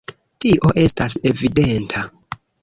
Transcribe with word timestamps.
Tio 0.45 0.71
estas 0.83 1.17
evidenta. 1.33 2.03